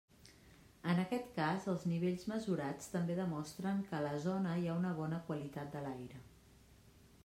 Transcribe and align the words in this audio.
En 0.93 1.01
aquest 1.01 1.27
cas, 1.35 1.67
els 1.73 1.85
nivells 1.91 2.25
mesurats 2.33 2.89
també 2.95 3.19
demostren 3.21 3.85
que 3.91 3.95
a 3.99 4.03
la 4.09 4.17
zona 4.27 4.57
hi 4.63 4.69
ha 4.73 4.81
una 4.83 4.99
bona 5.03 5.25
qualitat 5.31 5.75
de 5.77 5.87
l'aire. 5.89 6.29